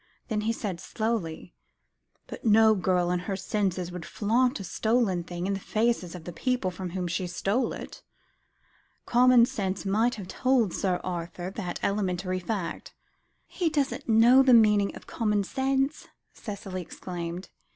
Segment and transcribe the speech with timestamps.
[0.29, 1.53] Then he said slowly
[2.25, 6.23] "But no girl in her senses would flaunt a stolen thing in the faces of
[6.23, 8.01] the people from whom she stole it.
[9.05, 12.95] Common sense might have told Sir Arthur that elementary fact."
[13.45, 17.49] "He doesn't know the meaning of common sense," Cicely exclaimed.